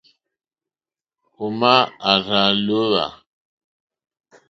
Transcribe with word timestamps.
Ò 1.43 1.45
mà 1.59 1.73
àrzá 2.11 2.41
lǒhwà. 2.65 3.05